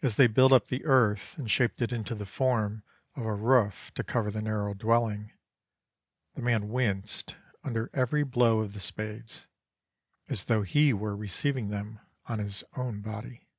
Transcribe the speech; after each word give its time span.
As 0.00 0.14
they 0.14 0.26
built 0.26 0.52
up 0.52 0.68
the 0.68 0.86
earth, 0.86 1.36
and 1.36 1.50
shaped 1.50 1.82
it 1.82 1.92
into 1.92 2.14
the 2.14 2.24
form 2.24 2.82
of 3.14 3.26
a 3.26 3.34
roof 3.34 3.92
to 3.94 4.02
cover 4.02 4.30
that 4.30 4.40
narrow 4.40 4.72
dwelling, 4.72 5.34
the 6.34 6.40
man 6.40 6.70
winced 6.70 7.36
under 7.62 7.90
every 7.92 8.22
blow 8.24 8.60
of 8.60 8.72
the 8.72 8.80
spades, 8.80 9.48
as 10.30 10.44
though 10.44 10.62
he 10.62 10.94
were 10.94 11.14
receiving 11.14 11.68
them 11.68 12.00
on 12.24 12.38
his 12.38 12.64
own 12.74 13.02
body. 13.02 13.50